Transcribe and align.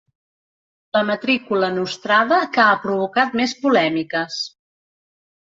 La 0.97 1.01
matrícula 1.09 1.69
nostrada 1.75 2.39
que 2.57 2.63
ha 2.65 2.73
provocat 2.87 3.39
més 3.43 3.55
polèmiques. 3.67 4.43